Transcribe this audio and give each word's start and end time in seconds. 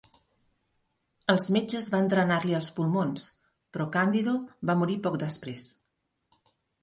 Els 1.33 1.43
metges 1.57 1.89
van 1.95 2.09
drenar-li 2.13 2.55
els 2.61 2.71
pulmons, 2.79 3.27
però 3.77 3.87
Candido 3.97 4.35
va 4.71 4.77
morir 4.83 4.97
poc 5.07 5.19
després. 5.27 5.69